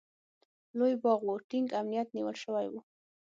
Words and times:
لوی 0.77 0.93
باغ 1.03 1.19
و، 1.25 1.29
ټینګ 1.49 1.67
امنیت 1.79 2.07
نیول 2.15 2.35
شوی 2.43 2.65
و. 2.69 2.73